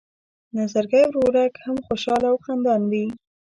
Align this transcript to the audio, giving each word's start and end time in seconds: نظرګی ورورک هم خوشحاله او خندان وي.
نظرګی 0.57 1.03
ورورک 1.09 1.53
هم 1.65 1.77
خوشحاله 1.85 2.27
او 2.31 2.37
خندان 2.45 2.81
وي. 2.91 3.05